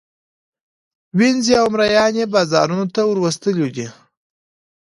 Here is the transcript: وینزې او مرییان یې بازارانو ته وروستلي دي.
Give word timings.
وینزې 1.17 1.53
او 1.61 1.67
مرییان 1.73 2.13
یې 2.19 2.25
بازارانو 2.35 2.85
ته 2.93 3.01
وروستلي 3.05 3.67
دي. 3.75 3.87